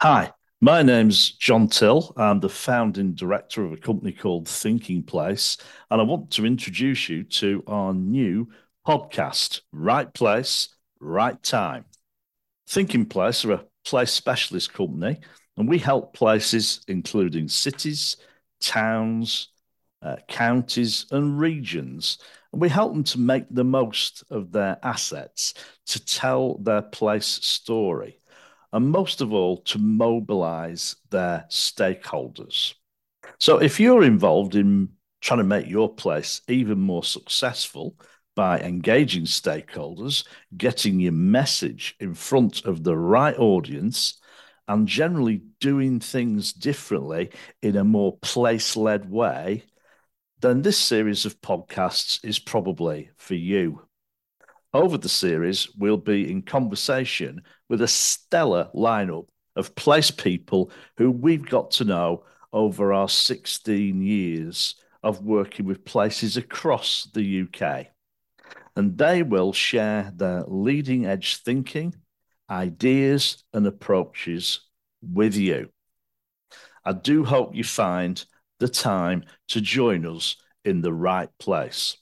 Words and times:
Hi, 0.00 0.32
my 0.60 0.84
name's 0.84 1.32
John 1.32 1.66
Till. 1.66 2.12
I'm 2.16 2.38
the 2.38 2.48
founding 2.48 3.14
director 3.14 3.64
of 3.64 3.72
a 3.72 3.76
company 3.76 4.12
called 4.12 4.46
Thinking 4.46 5.02
Place, 5.02 5.56
and 5.90 6.00
I 6.00 6.04
want 6.04 6.30
to 6.30 6.46
introduce 6.46 7.08
you 7.08 7.24
to 7.24 7.64
our 7.66 7.92
new 7.92 8.46
podcast, 8.86 9.62
Right 9.72 10.14
Place, 10.14 10.68
Right 11.00 11.42
Time. 11.42 11.84
Thinking 12.68 13.06
Place 13.06 13.44
are 13.44 13.54
a 13.54 13.64
place 13.84 14.12
specialist 14.12 14.72
company, 14.72 15.18
and 15.56 15.68
we 15.68 15.78
help 15.78 16.14
places 16.14 16.80
including 16.86 17.48
cities, 17.48 18.18
towns, 18.60 19.48
uh, 20.00 20.14
counties, 20.28 21.06
and 21.10 21.40
regions. 21.40 22.18
And 22.52 22.62
we 22.62 22.68
help 22.68 22.92
them 22.92 23.02
to 23.02 23.18
make 23.18 23.46
the 23.50 23.64
most 23.64 24.22
of 24.30 24.52
their 24.52 24.78
assets 24.84 25.54
to 25.86 26.04
tell 26.04 26.58
their 26.58 26.82
place 26.82 27.26
story, 27.26 28.20
and 28.72 28.90
most 28.90 29.20
of 29.20 29.32
all, 29.32 29.58
to 29.62 29.78
mobilize 29.78 30.96
their 31.10 31.46
stakeholders. 31.50 32.74
So, 33.38 33.58
if 33.58 33.80
you're 33.80 34.04
involved 34.04 34.54
in 34.54 34.90
trying 35.20 35.38
to 35.38 35.44
make 35.44 35.68
your 35.68 35.92
place 35.92 36.42
even 36.48 36.78
more 36.78 37.04
successful 37.04 37.96
by 38.36 38.60
engaging 38.60 39.24
stakeholders, 39.24 40.24
getting 40.56 41.00
your 41.00 41.12
message 41.12 41.96
in 41.98 42.14
front 42.14 42.64
of 42.64 42.84
the 42.84 42.96
right 42.96 43.36
audience, 43.38 44.20
and 44.68 44.86
generally 44.86 45.42
doing 45.60 45.98
things 45.98 46.52
differently 46.52 47.30
in 47.62 47.76
a 47.76 47.84
more 47.84 48.18
place 48.18 48.76
led 48.76 49.10
way, 49.10 49.64
then 50.40 50.62
this 50.62 50.78
series 50.78 51.24
of 51.24 51.40
podcasts 51.40 52.24
is 52.24 52.38
probably 52.38 53.10
for 53.16 53.34
you. 53.34 53.87
Over 54.74 54.98
the 54.98 55.08
series, 55.08 55.68
we'll 55.76 55.96
be 55.96 56.30
in 56.30 56.42
conversation 56.42 57.42
with 57.70 57.80
a 57.80 57.88
stellar 57.88 58.68
lineup 58.74 59.28
of 59.56 59.74
place 59.74 60.10
people 60.10 60.70
who 60.98 61.10
we've 61.10 61.46
got 61.46 61.70
to 61.72 61.84
know 61.84 62.24
over 62.52 62.92
our 62.92 63.08
16 63.08 64.02
years 64.02 64.74
of 65.02 65.24
working 65.24 65.64
with 65.64 65.84
places 65.84 66.36
across 66.36 67.08
the 67.14 67.42
UK. 67.42 67.86
And 68.76 68.98
they 68.98 69.22
will 69.22 69.52
share 69.52 70.12
their 70.14 70.44
leading 70.46 71.06
edge 71.06 71.38
thinking, 71.38 71.94
ideas, 72.50 73.44
and 73.54 73.66
approaches 73.66 74.60
with 75.00 75.34
you. 75.34 75.70
I 76.84 76.92
do 76.92 77.24
hope 77.24 77.54
you 77.54 77.64
find 77.64 78.22
the 78.58 78.68
time 78.68 79.24
to 79.48 79.60
join 79.60 80.04
us 80.06 80.36
in 80.64 80.82
the 80.82 80.92
right 80.92 81.30
place. 81.38 81.96